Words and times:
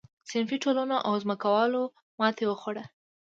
صنفي 0.29 0.57
ټولنو 0.63 0.95
او 1.07 1.13
ځمکوالو 1.23 1.83
ماتې 2.19 2.43
وخوړه. 2.47 2.83